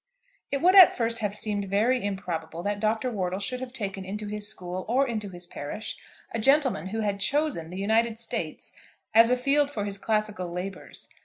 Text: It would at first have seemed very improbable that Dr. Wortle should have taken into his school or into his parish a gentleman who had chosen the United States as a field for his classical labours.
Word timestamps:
It 0.49 0.63
would 0.63 0.73
at 0.73 0.97
first 0.97 1.19
have 1.19 1.35
seemed 1.35 1.65
very 1.69 2.03
improbable 2.03 2.63
that 2.63 2.79
Dr. 2.79 3.11
Wortle 3.11 3.37
should 3.37 3.59
have 3.59 3.71
taken 3.71 4.03
into 4.03 4.25
his 4.25 4.47
school 4.47 4.83
or 4.87 5.07
into 5.07 5.29
his 5.29 5.45
parish 5.45 5.95
a 6.33 6.39
gentleman 6.39 6.87
who 6.87 7.01
had 7.01 7.19
chosen 7.19 7.69
the 7.69 7.77
United 7.77 8.17
States 8.19 8.73
as 9.13 9.29
a 9.29 9.37
field 9.37 9.69
for 9.69 9.85
his 9.85 9.99
classical 9.99 10.51
labours. 10.51 11.07